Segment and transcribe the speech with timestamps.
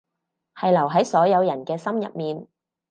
[0.55, 2.47] 係留喺所有人嘅心入面